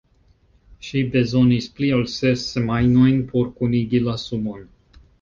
Ŝi 0.87 1.01
bezonis 1.15 1.69
pli 1.77 1.91
ol 1.99 2.03
ses 2.15 2.49
semajnojn 2.57 3.23
por 3.31 3.55
kunigi 3.61 4.07
la 4.11 4.21
sumon. 4.29 4.71